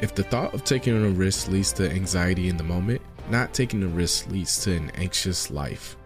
[0.00, 3.80] If the thought of taking a risk leads to anxiety in the moment, not taking
[3.80, 5.96] the risk leads to an anxious life.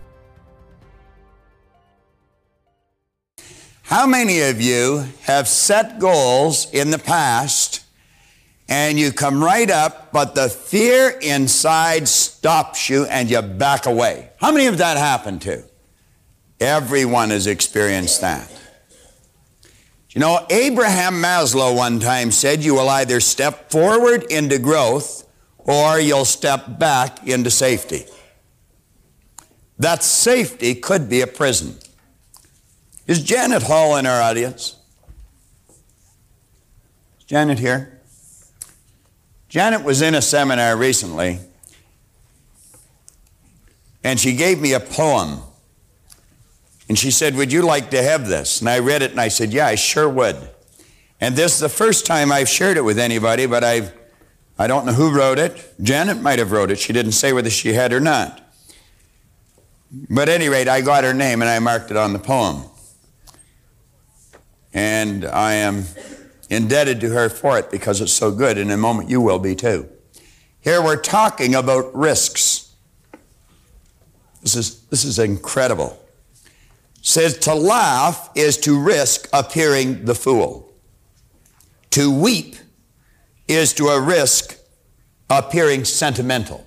[3.83, 7.84] How many of you have set goals in the past
[8.68, 14.30] and you come right up, but the fear inside stops you and you back away?
[14.40, 15.62] How many of that happened to?
[16.58, 18.50] Everyone has experienced that.
[20.14, 25.26] You know, Abraham Maslow one time said you will either step forward into growth
[25.58, 28.04] or you'll step back into safety.
[29.76, 31.76] That safety could be a prison.
[33.09, 34.77] Is Janet Hall in our audience?
[37.19, 38.01] Is Janet here?
[39.48, 41.41] Janet was in a seminar recently
[44.05, 45.41] and she gave me a poem
[46.88, 48.61] and she said, Would you like to have this?
[48.61, 50.37] And I read it and I said, Yeah, I sure would.
[51.20, 53.92] And this is the first time I've shared it with anybody, but I've,
[54.59, 55.75] I don't know who wrote it.
[55.80, 56.78] Janet might have wrote it.
[56.78, 58.41] She didn't say whether she had or not.
[60.11, 62.64] But at any rate, I got her name and I marked it on the poem.
[64.75, 65.84] And I am
[66.50, 68.59] indebted to her for it because it's so good.
[68.59, 69.89] In a moment, you will be too.
[70.61, 72.75] Here we're talking about risks.
[74.42, 76.03] This is, this is incredible
[77.05, 80.72] says to laugh is to risk appearing the fool.
[81.91, 82.56] To weep
[83.47, 84.56] is to a risk
[85.28, 86.66] appearing sentimental.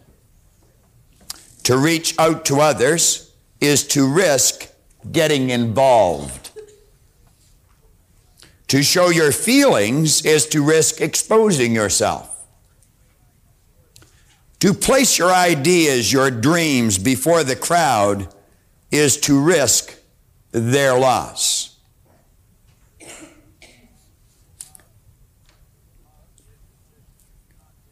[1.63, 4.67] To reach out to others is to risk
[5.11, 6.51] getting involved.
[8.67, 12.45] To show your feelings is to risk exposing yourself.
[14.59, 18.31] To place your ideas, your dreams before the crowd
[18.91, 19.96] is to risk
[20.51, 21.75] their loss.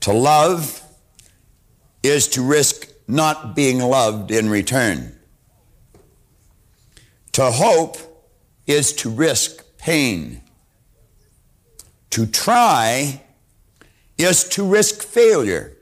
[0.02, 0.84] To love
[2.04, 5.18] is to risk not being loved in return.
[7.32, 7.98] To hope
[8.68, 10.42] is to risk pain.
[12.12, 13.24] To try
[14.18, 15.76] is to risk failure.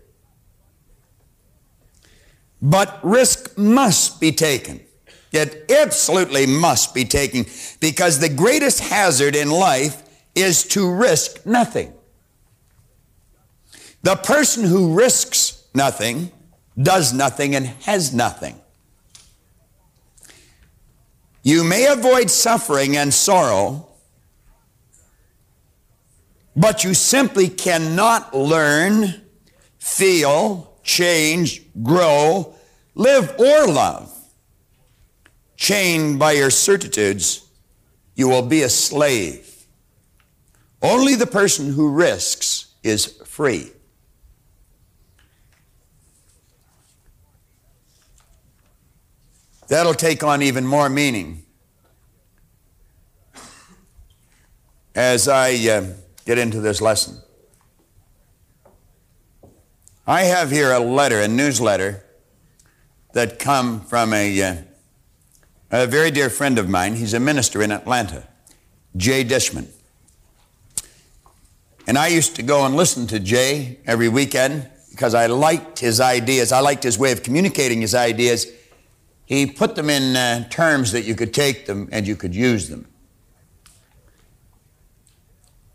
[2.62, 4.80] But risk must be taken.
[5.34, 7.48] It absolutely must be taken
[7.80, 10.04] because the greatest hazard in life
[10.36, 11.92] is to risk nothing.
[14.04, 16.32] The person who risks nothing
[16.80, 18.60] does nothing and has nothing.
[21.42, 23.90] You may avoid suffering and sorrow,
[26.56, 29.24] but you simply cannot learn,
[29.80, 32.54] feel, change, grow,
[32.94, 34.13] live, or love
[35.64, 37.48] chained by your certitudes,
[38.16, 39.66] you will be a slave.
[40.82, 43.72] Only the person who risks is free.
[49.70, 51.46] That'll take on even more meaning
[54.94, 55.86] as I uh,
[56.26, 57.22] get into this lesson.
[60.06, 62.04] I have here a letter, a newsletter
[63.14, 64.56] that come from a uh,
[65.82, 68.28] a very dear friend of mine, he's a minister in Atlanta,
[68.96, 69.68] Jay Dishman.
[71.88, 76.00] And I used to go and listen to Jay every weekend because I liked his
[76.00, 76.52] ideas.
[76.52, 78.46] I liked his way of communicating his ideas.
[79.26, 82.70] He put them in uh, terms that you could take them and you could use
[82.70, 82.88] them.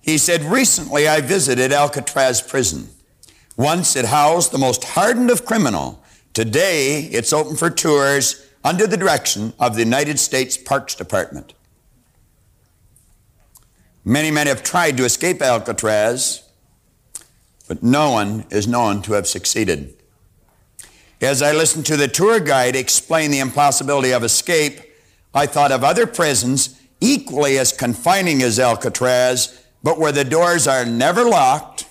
[0.00, 2.88] He said, Recently I visited Alcatraz prison.
[3.56, 6.02] Once it housed the most hardened of criminal.
[6.32, 11.54] Today it's open for tours under the direction of the United States Parks Department.
[14.04, 16.48] Many men have tried to escape Alcatraz,
[17.66, 19.94] but no one is known to have succeeded.
[21.20, 24.80] As I listened to the tour guide explain the impossibility of escape,
[25.34, 30.84] I thought of other prisons equally as confining as Alcatraz, but where the doors are
[30.84, 31.86] never locked,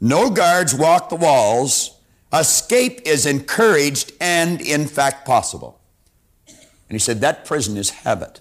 [0.00, 1.98] no guards walk the walls,
[2.32, 5.77] escape is encouraged and, in fact, possible.
[6.88, 8.40] And he said, that prison is habit.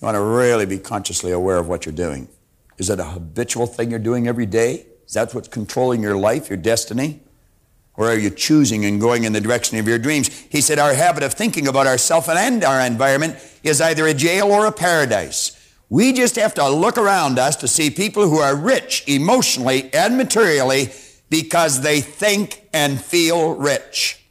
[0.00, 2.28] You want to really be consciously aware of what you're doing.
[2.78, 4.86] Is it a habitual thing you're doing every day?
[5.06, 7.20] Is that what's controlling your life, your destiny?
[7.94, 10.28] Or are you choosing and going in the direction of your dreams?
[10.50, 14.50] He said, Our habit of thinking about ourselves and our environment is either a jail
[14.50, 15.58] or a paradise.
[15.90, 20.16] We just have to look around us to see people who are rich emotionally and
[20.16, 20.88] materially
[21.28, 24.21] because they think and feel rich.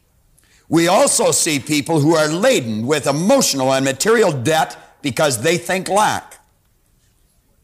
[0.71, 5.89] We also see people who are laden with emotional and material debt because they think
[5.89, 6.39] lack.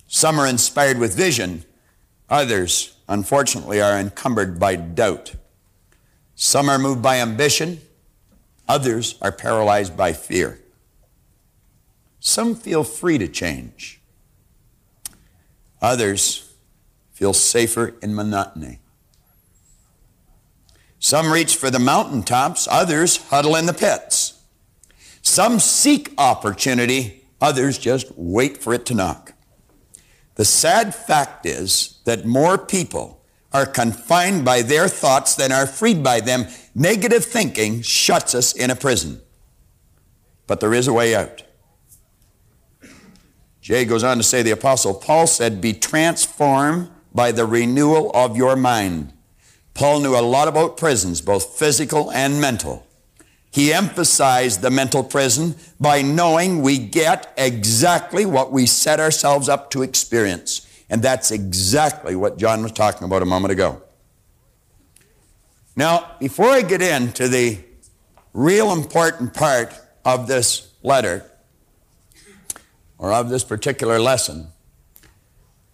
[0.08, 1.64] Some are inspired with vision,
[2.30, 5.36] others unfortunately, are encumbered by doubt.
[6.36, 7.80] Some are moved by ambition,
[8.68, 10.60] others are paralyzed by fear.
[12.20, 14.02] Some feel free to change,
[15.82, 16.54] others
[17.14, 18.80] feel safer in monotony.
[21.08, 24.42] Some reach for the mountaintops, others huddle in the pits.
[25.22, 29.32] Some seek opportunity, others just wait for it to knock.
[30.36, 33.24] The sad fact is that more people
[33.54, 36.48] are confined by their thoughts than are freed by them.
[36.76, 39.22] Negative thinking shuts us in a prison.
[40.46, 41.44] But there is a way out.
[43.62, 48.36] Jay goes on to say, the Apostle Paul said, Be transformed by the renewal of
[48.36, 49.14] your mind.
[49.78, 52.88] Paul knew a lot about prisons, both physical and mental.
[53.52, 59.70] He emphasized the mental prison by knowing we get exactly what we set ourselves up
[59.72, 60.68] to experience.
[60.90, 63.84] And that's exactly what John was talking about a moment ago.
[65.76, 67.60] Now, before I get into the
[68.34, 71.24] real important part of this letter,
[72.98, 74.48] or of this particular lesson,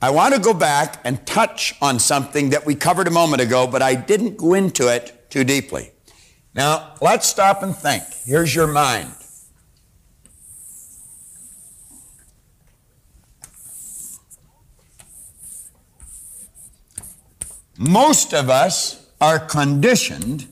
[0.03, 3.67] I want to go back and touch on something that we covered a moment ago,
[3.67, 5.91] but I didn't go into it too deeply.
[6.53, 8.03] Now, let's stop and think.
[8.25, 9.13] Here's your mind.
[17.79, 20.47] Most of us are conditioned,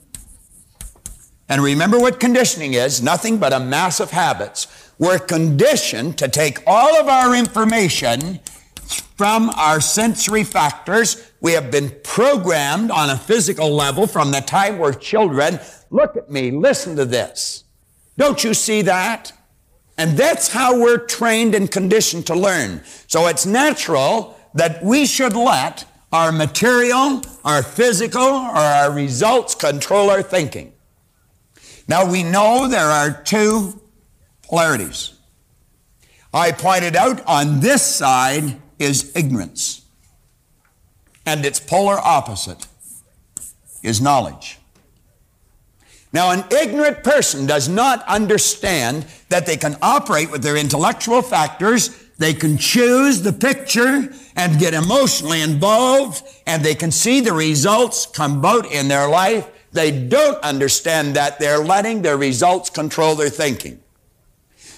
[1.50, 4.94] and remember what conditioning is nothing but a mass of habits.
[4.98, 8.40] We're conditioned to take all of our information
[9.22, 11.32] from our sensory factors.
[11.42, 15.60] We have been programmed on a physical level from the time we're children.
[15.92, 17.64] Look at me, listen to this.
[18.18, 19.32] Don't you see that?
[19.96, 22.82] And that's how we're trained and conditioned to learn.
[23.06, 30.10] So it's natural that we should let our material, our physical, or our results control
[30.10, 30.74] our thinking.
[31.88, 33.80] Now we know there are two
[34.42, 35.14] polarities.
[36.34, 39.86] I pointed out on this side is ignorance,
[41.26, 42.68] and its polar opposite
[43.84, 44.58] is knowledge.
[46.14, 51.98] Now, an ignorant person does not understand that they can operate with their intellectual factors,
[52.18, 58.06] they can choose the picture and get emotionally involved, and they can see the results
[58.06, 59.48] come about in their life.
[59.72, 63.80] They don't understand that they're letting their results control their thinking.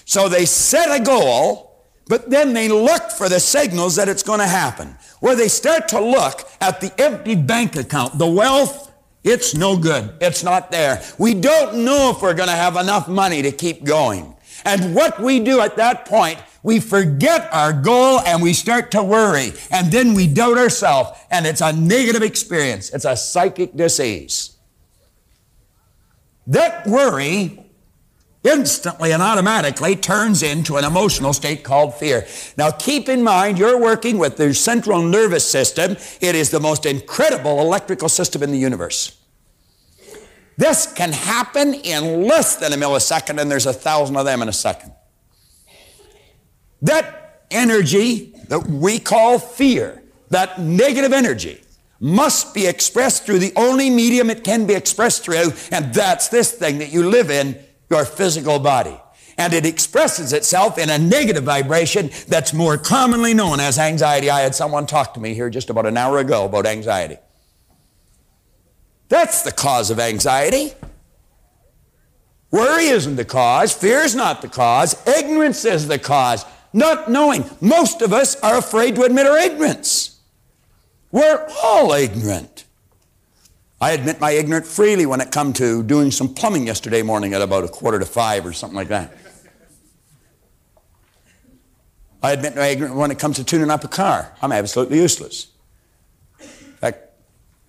[0.04, 1.63] So they set a goal,
[2.06, 4.96] but then they look for the signals that it's going to happen.
[5.20, 8.92] Where they start to look at the empty bank account, the wealth,
[9.22, 10.14] it's no good.
[10.20, 11.02] It's not there.
[11.18, 14.36] We don't know if we're going to have enough money to keep going.
[14.66, 19.02] And what we do at that point, we forget our goal and we start to
[19.02, 19.52] worry.
[19.70, 21.18] And then we doubt ourselves.
[21.30, 22.90] And it's a negative experience.
[22.90, 24.56] It's a psychic disease.
[26.46, 27.63] That worry
[28.44, 32.26] instantly and automatically turns into an emotional state called fear.
[32.56, 35.96] Now keep in mind, you're working with the central nervous system.
[36.20, 39.18] It is the most incredible electrical system in the universe.
[40.56, 44.48] This can happen in less than a millisecond, and there's a thousand of them in
[44.48, 44.92] a second.
[46.82, 51.60] That energy that we call fear, that negative energy,
[51.98, 56.52] must be expressed through the only medium it can be expressed through, and that's this
[56.52, 57.58] thing that you live in,
[57.90, 58.98] your physical body.
[59.36, 64.30] And it expresses itself in a negative vibration that's more commonly known as anxiety.
[64.30, 67.16] I had someone talk to me here just about an hour ago about anxiety.
[69.08, 70.72] That's the cause of anxiety.
[72.50, 73.72] Worry isn't the cause.
[73.72, 74.94] Fear is not the cause.
[75.08, 76.44] Ignorance is the cause.
[76.72, 77.44] Not knowing.
[77.60, 80.20] Most of us are afraid to admit our ignorance.
[81.10, 82.63] We're all ignorant.
[83.84, 87.42] I admit my ignorance freely when it come to doing some plumbing yesterday morning at
[87.42, 89.14] about a quarter to five or something like that.
[92.22, 94.34] I admit my ignorance when it comes to tuning up a car.
[94.40, 95.48] I'm absolutely useless.
[96.40, 97.10] In fact,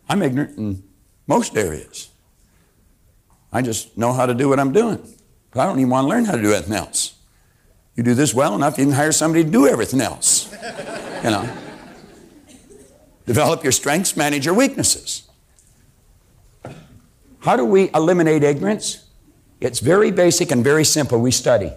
[0.08, 0.84] I'm ignorant in
[1.28, 2.08] most areas.
[3.52, 5.06] I just know how to do what I'm doing.
[5.52, 7.16] But I don't even want to learn how to do anything else.
[7.98, 10.50] You do this well enough, you can hire somebody to do everything else.
[11.26, 11.58] you know.
[13.26, 15.25] Develop your strengths, manage your weaknesses.
[17.46, 19.06] How do we eliminate ignorance?
[19.62, 21.22] It's very basic and very simple.
[21.22, 21.72] We study.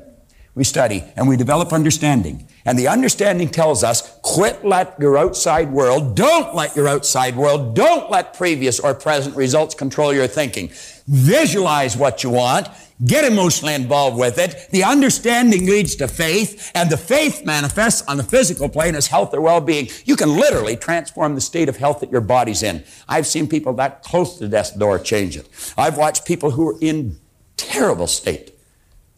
[0.55, 2.49] We study and we develop understanding.
[2.65, 7.77] And the understanding tells us quit let your outside world, don't let your outside world,
[7.77, 10.71] don't let previous or present results control your thinking.
[11.07, 12.69] Visualize what you want,
[13.05, 14.71] Get emotionally involved with it.
[14.71, 19.33] The understanding leads to faith, and the faith manifests on the physical plane as health
[19.33, 19.89] or well-being.
[20.05, 22.83] You can literally transform the state of health that your body's in.
[23.09, 25.49] I've seen people that close to death's door change it.
[25.77, 27.21] I've watched people who are in
[27.57, 28.53] terrible state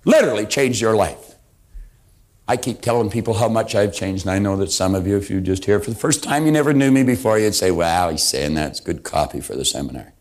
[0.04, 1.37] literally change their life.
[2.46, 5.16] I keep telling people how much I've changed, and I know that some of you,
[5.16, 7.70] if you just hear for the first time, you never knew me before, you'd say,
[7.70, 10.12] Wow, he's saying that's good copy for the seminar.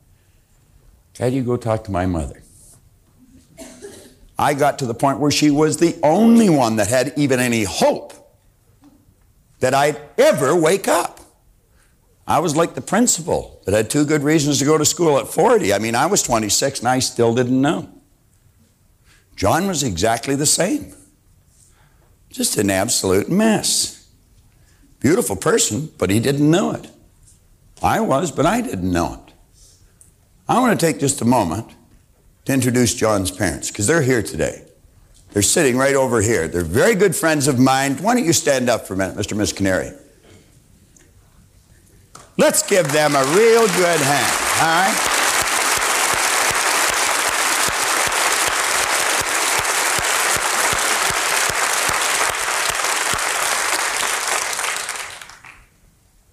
[1.17, 2.43] How do you go talk to my mother?
[4.39, 7.65] I got to the point where she was the only one that had even any
[7.65, 8.13] hope
[9.59, 11.19] that I'd ever wake up.
[12.25, 15.27] I was like the principal that had two good reasons to go to school at
[15.27, 15.73] 40.
[15.73, 17.89] I mean, I was 26 and I still didn't know.
[19.35, 20.93] John was exactly the same.
[22.29, 24.07] Just an absolute mess.
[25.01, 26.87] Beautiful person, but he didn't know it.
[27.83, 29.33] I was, but I didn't know it.
[30.47, 31.73] I want to take just a moment
[32.45, 34.65] to introduce John's parents because they're here today.
[35.31, 36.47] They're sitting right over here.
[36.47, 37.97] They're very good friends of mine.
[37.97, 39.37] Why don't you stand up for a minute, Mr.
[39.37, 39.95] Miss Kanary?
[42.37, 45.15] Let's give them a real good hand, all right?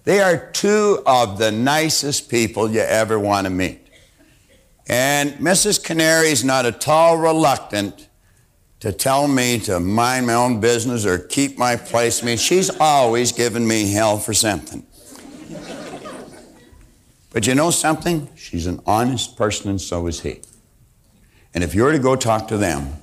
[0.05, 3.86] They are two of the nicest people you ever want to meet.
[4.89, 5.83] And Mrs.
[5.85, 8.09] Kanary is not at all reluctant
[8.81, 12.23] to tell me to mind my own business or keep my place.
[12.23, 14.87] I mean, she's always given me hell for something.
[17.33, 18.29] but you know something?
[18.37, 20.41] She's an honest person, and so is he.
[21.53, 22.95] And if you were to go talk to them,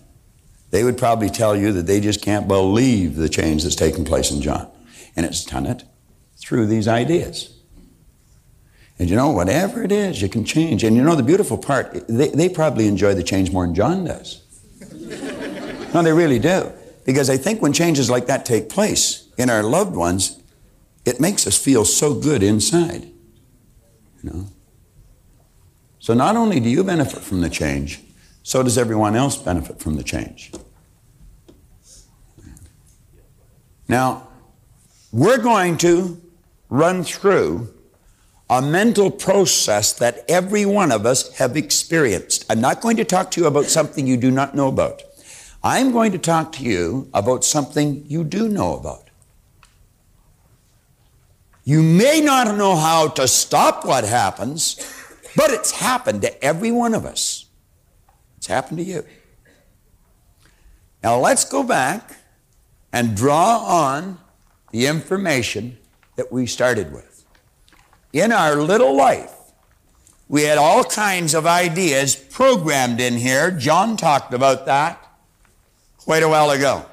[0.69, 4.31] they would probably tell you that they just can't believe the change that's taken place
[4.31, 4.71] in John.
[5.15, 5.83] And it's done it
[6.37, 7.52] through these ideas.
[8.99, 10.83] And you know, whatever it is, you can change.
[10.83, 14.05] And you know, the beautiful part, they, they probably enjoy the change more than John
[14.05, 14.41] does.
[15.93, 16.71] no, they really do.
[17.05, 20.39] Because I think when changes like that take place in our loved ones,
[21.05, 23.09] it makes us feel so good inside.
[24.21, 24.47] You know?
[25.99, 28.01] So not only do you benefit from the change,
[28.43, 30.51] so does everyone else benefit from the change.
[33.87, 34.27] Now,
[35.11, 36.21] we're going to
[36.69, 37.72] run through
[38.57, 42.45] a mental process that every one of us have experienced.
[42.51, 45.01] I'm not going to talk to you about something you do not know about.
[45.63, 49.09] I'm going to talk to you about something you do know about.
[51.63, 54.75] You may not know how to stop what happens,
[55.35, 57.45] but it's happened to every one of us.
[58.37, 59.03] It's happened to you.
[61.01, 62.17] Now let's go back
[62.91, 64.19] and draw on
[64.69, 65.79] the information
[66.17, 67.12] that we started with
[68.13, 69.33] in our little life,
[70.29, 73.51] we had all kinds of ideas programmed in here.
[73.51, 75.05] John talked about that
[75.97, 76.85] quite a while ago.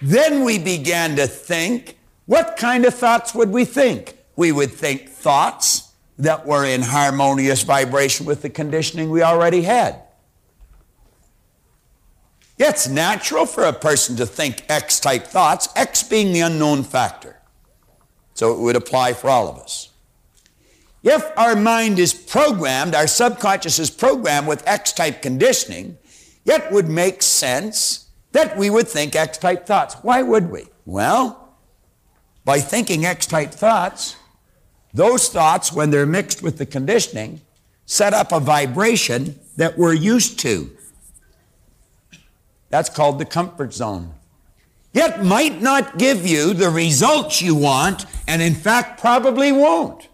[0.00, 4.16] Then we began to think what kind of thoughts would we think?
[4.36, 10.00] We would think thoughts that were in harmonious vibration with the conditioning we already had.
[12.56, 16.84] Yeah, it's natural for a person to think X type thoughts, X being the unknown
[16.84, 17.40] factor.
[18.34, 19.90] So it would apply for all of us.
[21.04, 25.98] If our mind is programmed, our subconscious is programmed with X type conditioning,
[26.46, 29.96] it would make sense that we would think X type thoughts.
[30.00, 30.64] Why would we?
[30.86, 31.56] Well,
[32.46, 34.16] by thinking X type thoughts,
[34.94, 37.42] those thoughts, when they're mixed with the conditioning,
[37.84, 40.70] set up a vibration that we're used to.
[42.70, 44.14] That's called the comfort zone.
[44.94, 50.08] It might not give you the results you want, and in fact, probably won't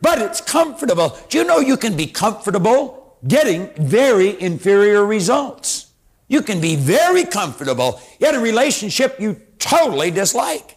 [0.00, 1.16] but it's comfortable.
[1.28, 5.92] Do you know you can be comfortable getting very inferior results?
[6.28, 10.76] You can be very comfortable in a relationship you totally dislike.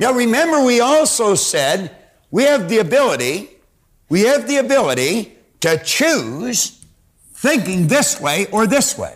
[0.00, 1.94] Now remember, we also said
[2.30, 3.50] we have the ability,
[4.08, 6.82] we have the ability to choose
[7.34, 9.14] thinking this way or this way.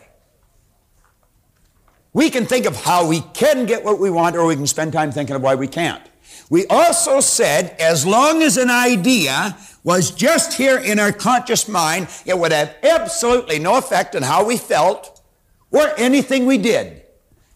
[2.13, 4.93] We can think of how we can get what we want, or we can spend
[4.93, 6.03] time thinking of why we can't.
[6.51, 12.09] We also said as long as an idea was just here in our conscious mind,
[12.27, 15.23] it would have absolutely no effect on how we felt
[15.71, 17.04] or anything we did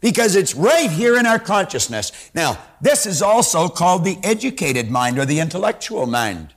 [0.00, 2.30] because it's right here in our consciousness.
[2.34, 6.54] Now, this is also called the educated mind or the intellectual mind.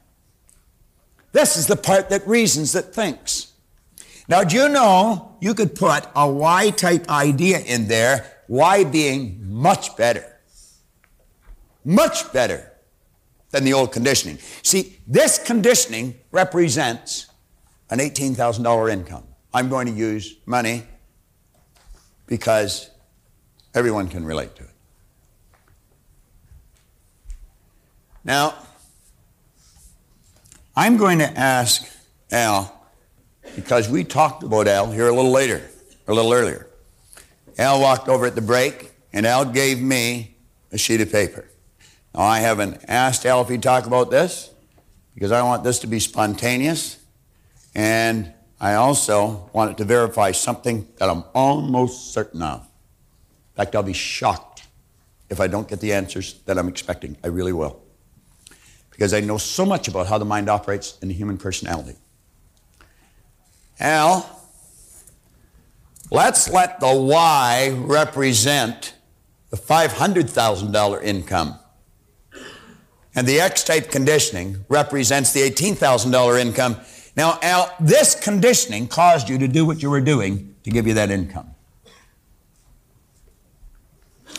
[1.31, 3.53] This is the part that reasons, that thinks.
[4.27, 9.39] Now, do you know you could put a Y type idea in there, Y being
[9.49, 10.39] much better?
[11.83, 12.71] Much better
[13.49, 14.37] than the old conditioning.
[14.61, 17.27] See, this conditioning represents
[17.89, 19.23] an $18,000 income.
[19.53, 20.83] I'm going to use money
[22.27, 22.90] because
[23.73, 24.69] everyone can relate to it.
[28.23, 28.53] Now,
[30.75, 31.89] I'm going to ask
[32.31, 32.87] Al,
[33.55, 35.61] because we talked about Al here a little later,
[36.07, 36.67] a little earlier.
[37.57, 40.35] Al walked over at the break, and Al gave me
[40.71, 41.45] a sheet of paper.
[42.13, 44.49] Now, I haven't asked Al if he'd talk about this,
[45.13, 46.99] because I want this to be spontaneous,
[47.75, 52.67] and I also want it to verify something that I'm almost certain of.
[53.53, 54.63] In fact, I'll be shocked
[55.29, 57.17] if I don't get the answers that I'm expecting.
[57.23, 57.81] I really will
[59.01, 61.97] because I know so much about how the mind operates in the human personality.
[63.79, 64.43] Al,
[66.11, 68.93] let's let the Y represent
[69.49, 71.57] the $500,000 income.
[73.15, 76.77] And the X type conditioning represents the $18,000 income.
[77.17, 80.93] Now, Al, this conditioning caused you to do what you were doing to give you
[80.93, 81.50] that income.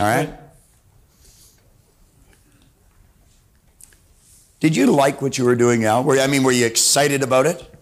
[0.03, 0.37] All right?
[4.59, 6.03] Did you like what you were doing, Al?
[6.03, 7.73] Were, I mean, were you excited about it?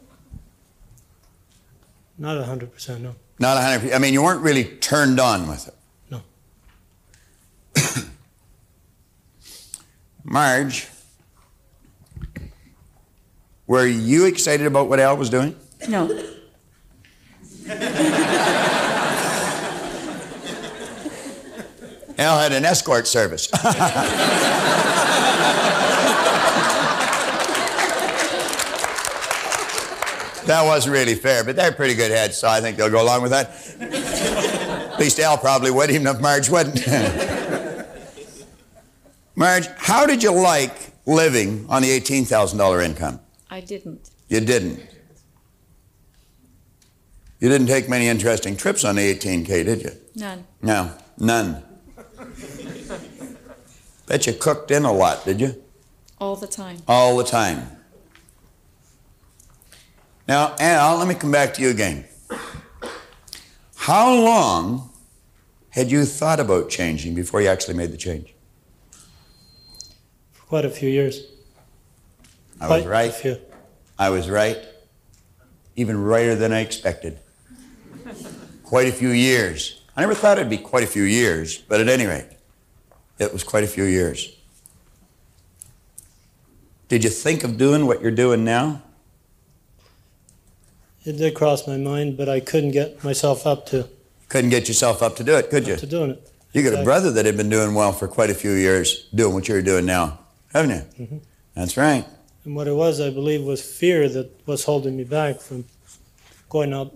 [2.19, 3.15] Not 100%, no.
[3.39, 3.95] Not 100.
[3.95, 5.75] I mean, you weren't really turned on with it.
[6.11, 6.21] No.
[10.25, 10.89] Marge,
[13.67, 15.57] were you excited about what Al was doing?
[15.89, 16.07] No.
[22.21, 23.47] Al had an escort service.
[30.45, 33.23] that wasn't really fair, but they're pretty good heads, so I think they'll go along
[33.23, 33.53] with that.
[34.93, 36.87] At least Al probably would, even if Marge wouldn't.
[39.35, 43.19] Marge, how did you like living on the $18,000 income?
[43.51, 44.11] I didn't.
[44.29, 44.79] You didn't.
[47.39, 49.93] You didn't take many interesting trips on the 18K, did you?
[50.15, 50.47] None.
[50.61, 51.65] No, none.
[54.11, 55.63] Bet you cooked in a lot, did you?
[56.19, 56.79] All the time.
[56.89, 57.77] All the time.
[60.27, 62.07] Now, Al, let me come back to you again.
[63.77, 64.91] How long
[65.69, 68.35] had you thought about changing before you actually made the change?
[70.33, 71.27] For quite a few years.
[72.61, 73.11] I Quite was right.
[73.11, 73.39] A few.
[73.97, 74.59] I was right.
[75.77, 77.21] Even righter than I expected.
[78.65, 79.83] Quite a few years.
[79.97, 82.27] I never thought it'd be quite a few years, but at any rate,
[83.21, 84.35] it was quite a few years.
[86.89, 88.83] Did you think of doing what you're doing now?
[91.05, 93.89] It did cross my mind, but I couldn't get myself up to,
[94.29, 95.77] Couldn't get yourself up to do it, could you?
[95.77, 96.27] to doing it.
[96.53, 99.35] You got a brother that had been doing well for quite a few years, doing
[99.35, 100.19] what you're doing now,
[100.53, 101.07] haven't you?
[101.07, 101.21] Mhm.
[101.55, 102.05] That's right.
[102.45, 105.65] And what it was, I believe, was fear that was holding me back from
[106.49, 106.93] going out.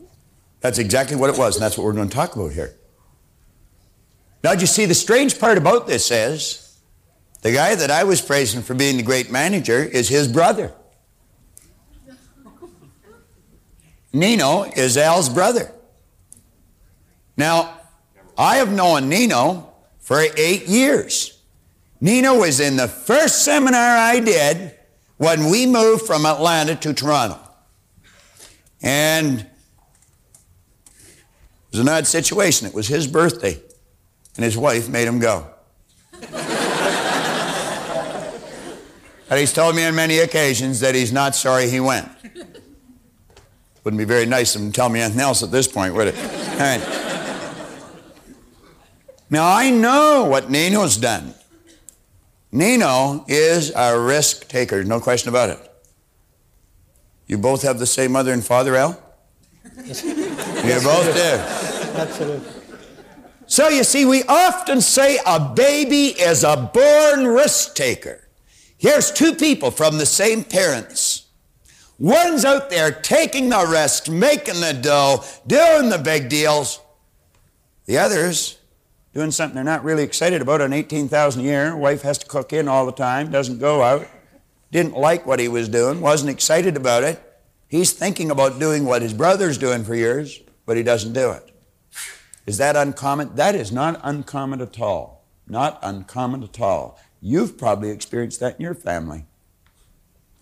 [0.61, 2.75] That's exactly what it was, and that's what we're going to talk about here.
[4.45, 6.79] Now, you see, the strange part about this is
[7.41, 10.71] the guy that I was praising for being the great manager is his brother.
[14.13, 15.73] Nino is Al's brother.
[17.39, 17.81] Now,
[18.37, 21.41] I have known Nino for eight years.
[22.03, 24.75] Nino was in the first seminar I did
[25.17, 27.41] when we moved from Atlanta to Toronto.
[28.83, 29.47] And it
[31.71, 32.69] was an odd situation.
[32.69, 33.59] It was his birthday,
[34.37, 35.47] and his wife made him go.
[39.31, 42.09] and he's told me on many occasions that he's not sorry he went.
[43.85, 46.09] Wouldn't be very nice of him to tell me anything else at this point, would
[46.09, 46.17] it?
[46.17, 47.01] All right.
[49.31, 51.35] Now, I know what Nino's done.
[52.53, 55.59] Nino is a risk taker, no question about it.
[57.27, 59.01] You both have the same mother and father, Al?
[59.75, 61.37] You're both do.
[61.99, 62.64] Absolutely.
[63.55, 68.27] So you see, we often say a baby is a born risk taker.
[68.77, 71.27] Here's two people from the same parents.
[71.97, 76.81] One's out there taking the risk, making the dough, doing the big deals.
[77.87, 78.59] The other's
[79.13, 81.77] doing something they're not really excited about on 18,000 a year.
[81.77, 84.09] Wife has to cook in all the time, doesn't go out.
[84.73, 87.23] Didn't like what he was doing, wasn't excited about it.
[87.69, 91.54] He's thinking about doing what his brother's doing for years, but he doesn't do it.
[92.47, 93.35] Is that uncommon?
[93.37, 95.25] That is not uncommon at all.
[95.47, 96.99] Not uncommon at all.
[97.21, 99.25] You've probably experienced that in your family.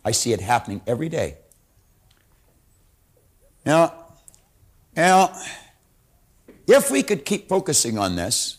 [0.05, 1.39] I see it happening every day.
[3.65, 3.95] Now,
[4.97, 5.37] now,
[6.67, 8.59] if we could keep focusing on this,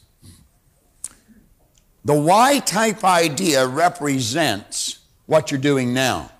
[2.05, 6.31] the Y type idea represents what you're doing now.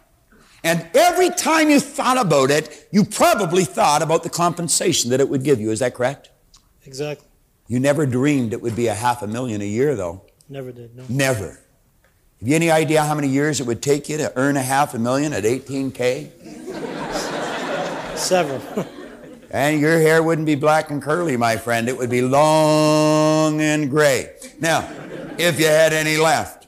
[0.63, 5.27] And every time you thought about it, you probably thought about the compensation that it
[5.27, 5.71] would give you.
[5.71, 6.29] Is that correct?
[6.85, 7.27] Exactly.
[7.67, 10.21] You never dreamed it would be a half a million a year, though.
[10.49, 11.03] Never did, no.
[11.09, 11.59] Never.
[12.39, 14.93] Have you any idea how many years it would take you to earn a half
[14.93, 16.29] a million at 18K?
[18.17, 18.61] Several.
[19.53, 21.87] And your hair wouldn't be black and curly, my friend.
[21.87, 24.33] It would be long and gray.
[24.59, 24.91] Now,
[25.37, 26.65] if you had any left.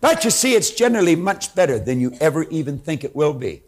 [0.00, 3.64] But you see, it's generally much better than you ever even think it will be.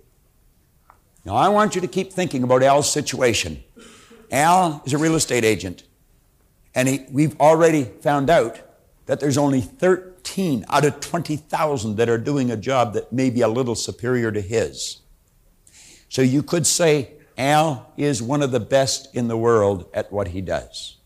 [1.24, 3.63] Now, I want you to keep thinking about Al's situation.
[4.34, 5.84] Al is a real estate agent,
[6.74, 8.60] and he, we've already found out
[9.06, 13.42] that there's only 13 out of 20,000 that are doing a job that may be
[13.42, 15.02] a little superior to his.
[16.08, 20.28] So you could say Al is one of the best in the world at what
[20.28, 20.96] he does.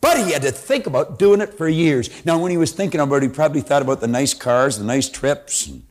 [0.00, 2.08] But he had to think about doing it for years.
[2.24, 4.84] Now, when he was thinking about it, he probably thought about the nice cars, the
[4.84, 5.66] nice trips.
[5.66, 5.87] And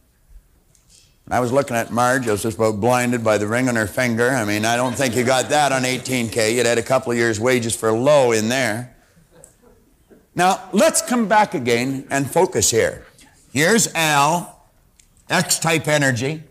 [1.29, 3.87] I was looking at Marge, I was just about blinded by the ring on her
[3.87, 4.29] finger.
[4.29, 6.55] I mean, I don't think you got that on 18K.
[6.55, 8.95] You'd had a couple of years' wages for low in there.
[10.35, 13.05] Now, let's come back again and focus here.
[13.51, 14.63] Here's Al,
[15.29, 16.43] X type energy,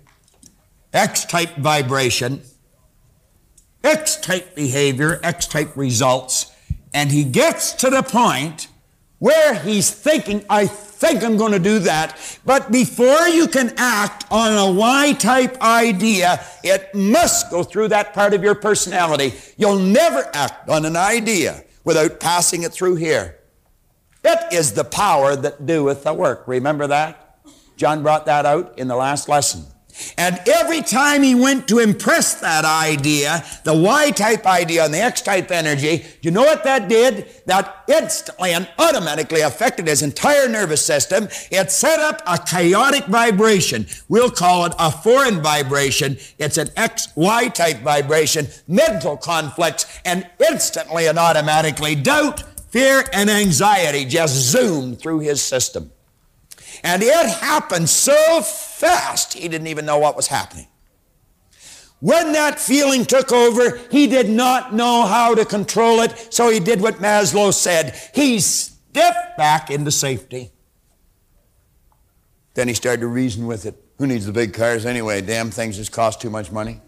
[0.93, 2.43] X type vibration,
[3.83, 6.53] X type behavior, X type results
[6.97, 8.69] and he gets to the point
[9.19, 10.67] where he's thinking, I
[10.99, 12.41] think I'm going to do that.
[12.45, 18.15] But before you can act on a Y type idea, it must go through that
[18.15, 19.35] part of your personality.
[19.57, 23.39] You'll never act on an idea without passing it through here.
[24.25, 26.45] It is the power that doeth the work.
[26.49, 27.41] Remember that?
[27.77, 29.67] John brought that out in the last lesson.
[30.19, 35.01] And every time he went to impress that idea, the Y type idea and the
[35.01, 37.29] X type energy, you know what that did?
[37.47, 41.29] That instantly and automatically affected his entire nervous system.
[41.51, 43.87] It set up a chaotic vibration.
[44.09, 46.19] We'll call it a foreign vibration.
[46.39, 53.31] It's an X Y type vibration, mental conflicts, and instantly and automatically doubt, fear, and
[53.31, 55.91] anxiety just zoomed through his system.
[56.87, 60.69] And it happened so fast, he didn't even know what was happening.
[61.99, 66.61] When that feeling took over, he did not know how to control it, so he
[66.61, 68.01] did what Maslow said.
[68.15, 70.53] He stepped back into safety.
[72.55, 73.75] Then he started to reason with it.
[73.99, 75.23] Who needs the big cars anyway?
[75.23, 76.75] Damn things just cost too much money.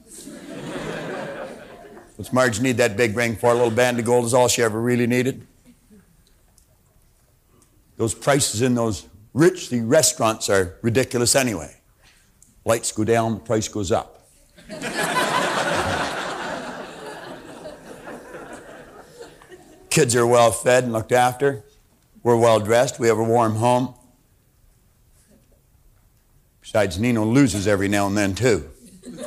[2.14, 3.50] What's Marge need that big ring for?
[3.50, 5.44] A little band of gold is all she ever really needed.
[7.96, 9.08] Those prices in those
[9.38, 11.77] rich the restaurants are ridiculous anyway.
[12.64, 14.29] Lights go down, the price goes up.
[19.90, 21.64] Kids are well fed and looked after.
[22.22, 22.98] We're well dressed.
[22.98, 23.94] We have a warm home.
[26.61, 28.68] Besides, Nino loses every now and then, too.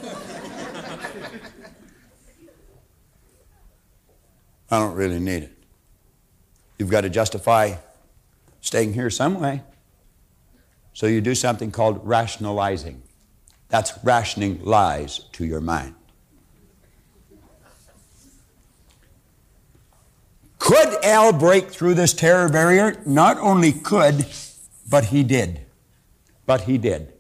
[4.69, 5.58] I don't really need it.
[6.78, 7.76] You've got to justify
[8.60, 9.63] staying here some way.
[10.93, 13.01] So you do something called rationalizing.
[13.69, 15.95] That's rationing lies to your mind.
[20.60, 23.01] Could Al break through this terror barrier?
[23.06, 24.27] Not only could,
[24.89, 25.62] but he did.
[26.45, 27.13] But he did.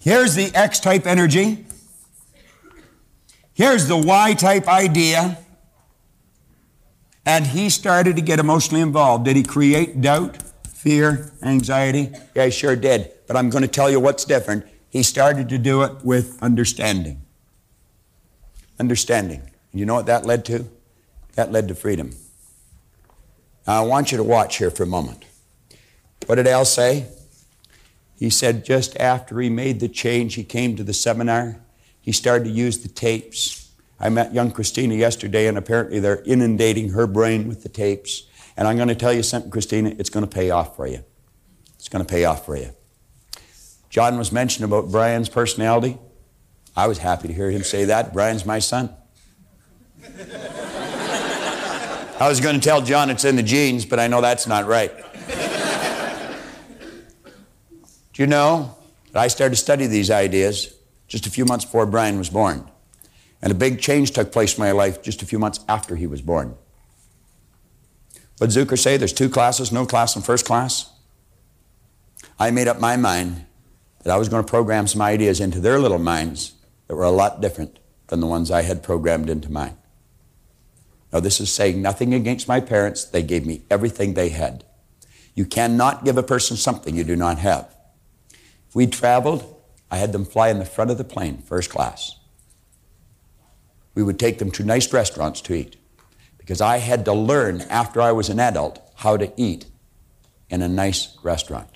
[0.00, 1.66] Here's the X type energy.
[3.52, 5.38] Here's the Y type idea.
[7.26, 9.26] And he started to get emotionally involved.
[9.26, 10.38] Did he create doubt?
[10.80, 12.10] Fear, anxiety?
[12.34, 13.12] Yeah, he sure did.
[13.26, 14.64] But I'm going to tell you what's different.
[14.88, 17.20] He started to do it with understanding.
[18.78, 19.42] Understanding.
[19.74, 20.66] You know what that led to?
[21.34, 22.12] That led to freedom.
[23.66, 25.26] Now, I want you to watch here for a moment.
[26.24, 27.06] What did Al say?
[28.18, 31.60] He said just after he made the change, he came to the seminar,
[32.00, 33.70] he started to use the tapes.
[34.00, 38.22] I met young Christina yesterday, and apparently they're inundating her brain with the tapes.
[38.60, 41.02] And I'm going to tell you something, Christina, it's going to pay off for you.
[41.76, 42.72] It's going to pay off for you.
[43.88, 45.96] John was mentioning about Brian's personality.
[46.76, 48.12] I was happy to hear him say that.
[48.12, 48.94] Brian's my son.
[52.20, 54.66] I was going to tell John it's in the genes, but I know that's not
[54.66, 54.92] right.
[58.12, 58.76] Do you know
[59.12, 60.74] that I started to study these ideas
[61.08, 62.70] just a few months before Brian was born?
[63.40, 66.06] And a big change took place in my life just a few months after he
[66.06, 66.56] was born.
[68.40, 68.96] What Zucker say?
[68.96, 70.90] There's two classes, no class and first class.
[72.38, 73.44] I made up my mind
[74.02, 76.54] that I was going to program some ideas into their little minds
[76.86, 79.76] that were a lot different than the ones I had programmed into mine.
[81.12, 83.04] Now, this is saying nothing against my parents.
[83.04, 84.64] They gave me everything they had.
[85.34, 87.76] You cannot give a person something you do not have.
[88.70, 89.54] If we traveled,
[89.90, 92.18] I had them fly in the front of the plane, first class.
[93.94, 95.76] We would take them to nice restaurants to eat
[96.50, 99.66] because I had to learn after I was an adult how to eat
[100.48, 101.68] in a nice restaurant.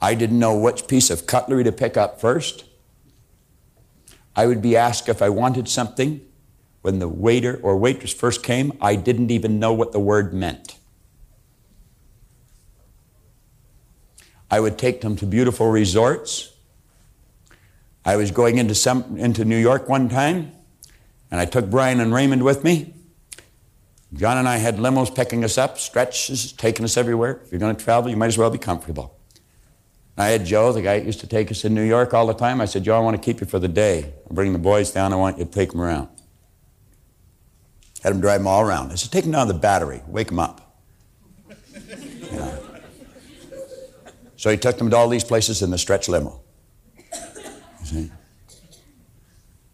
[0.00, 2.64] I didn't know which piece of cutlery to pick up first.
[4.34, 6.22] I would be asked if I wanted something.
[6.80, 10.78] When the waiter or waitress first came, I didn't even know what the word meant.
[14.50, 16.54] I would take them to beautiful resorts.
[18.06, 20.52] I was going into, some, into New York one time,
[21.30, 22.94] and I took Brian and Raymond with me.
[24.14, 27.40] John and I had limos picking us up, stretches, taking us everywhere.
[27.44, 29.16] If you're going to travel, you might as well be comfortable.
[30.18, 32.34] I had Joe, the guy that used to take us in New York all the
[32.34, 32.60] time.
[32.60, 34.12] I said, Joe, I want to keep you for the day.
[34.28, 35.12] I'll bring the boys down.
[35.12, 36.08] I want you to take them around.
[38.02, 38.92] Had them drive them all around.
[38.92, 40.02] I said, take them down to the battery.
[40.06, 40.76] Wake them up.
[44.40, 46.40] So he took them to all these places in the stretch limo.
[47.80, 48.10] You see?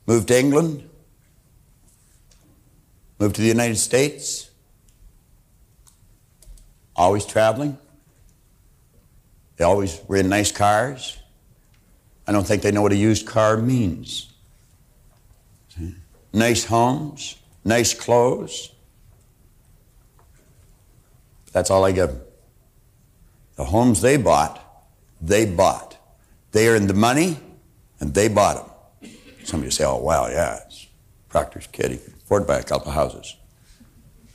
[0.09, 0.90] Moved to England.
[3.18, 4.50] Moved to the United States.
[6.94, 7.79] Always traveling.
[9.57, 11.18] They always were in nice cars.
[12.26, 14.33] I don't think they know what a used car means.
[15.68, 15.94] See?
[16.33, 18.72] Nice homes, nice clothes.
[21.52, 22.20] That's all I give them.
[23.55, 24.61] The homes they bought,
[25.22, 25.96] they bought.
[26.52, 27.38] They earned the money,
[28.00, 29.11] and they bought them.
[29.44, 30.87] Somebody say, oh, wow, yeah, it's
[31.29, 32.00] Proctor's kid.
[32.27, 33.37] Afford to buy a couple houses.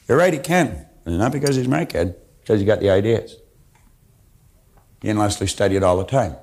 [0.08, 0.86] You're right, he can.
[1.04, 3.36] And not because he's my kid, because he got the ideas.
[5.02, 6.38] He and Leslie study it all the time.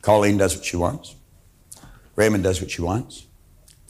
[0.00, 1.14] Colleen does what she wants.
[2.16, 3.26] Raymond does what she wants.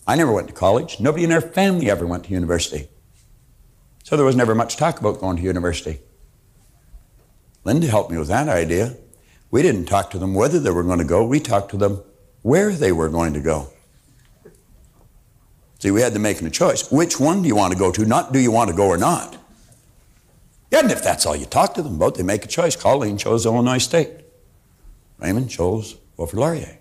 [0.08, 0.98] I never went to college.
[0.98, 2.88] Nobody in our family ever went to university.
[4.02, 6.00] So there was never much talk about going to university.
[7.62, 8.96] Linda helped me with that idea.
[9.52, 12.02] We didn't talk to them whether they were going to go, we talked to them
[12.42, 13.68] where they were going to go.
[15.84, 16.90] See, we had to make a choice.
[16.90, 18.06] Which one do you want to go to?
[18.06, 19.36] Not do you want to go or not.
[20.72, 22.74] And if that's all you talk to them about, they make a choice.
[22.74, 24.08] Colleen chose Illinois State.
[25.18, 26.78] Raymond chose Wilfrid Laurier.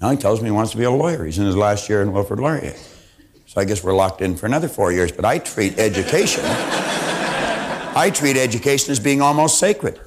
[0.00, 1.26] Now he tells me he wants to be a lawyer.
[1.26, 2.76] He's in his last year in Wilfrid Laurier.
[3.44, 5.12] So I guess we're locked in for another four years.
[5.12, 10.00] But I treat education, I treat education as being almost sacred.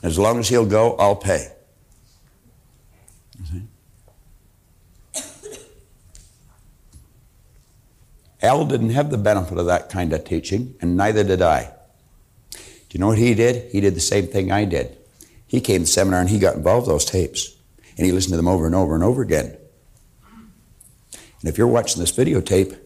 [0.00, 1.48] As long as he'll go, I'll pay.
[8.42, 11.72] Al didn't have the benefit of that kind of teaching, and neither did I.
[12.50, 12.58] Do
[12.90, 13.70] you know what he did?
[13.70, 14.98] He did the same thing I did.
[15.46, 17.56] He came to the seminar and he got involved with those tapes,
[17.96, 19.56] and he listened to them over and over and over again.
[21.12, 22.78] And if you're watching this videotape,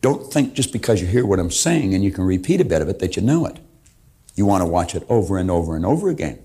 [0.00, 2.82] don't think just because you hear what I'm saying and you can repeat a bit
[2.82, 3.58] of it that you know it.
[4.34, 6.38] You want to watch it over and over and over again.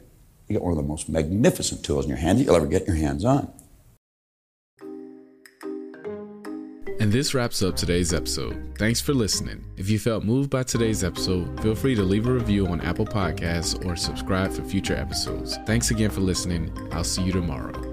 [0.48, 2.88] You get one of the most magnificent tools in your hand that you'll ever get
[2.88, 3.52] your hands on.
[7.04, 8.76] And this wraps up today's episode.
[8.78, 9.66] Thanks for listening.
[9.76, 13.06] If you felt moved by today's episode, feel free to leave a review on Apple
[13.06, 15.58] Podcasts or subscribe for future episodes.
[15.66, 16.72] Thanks again for listening.
[16.94, 17.93] I'll see you tomorrow.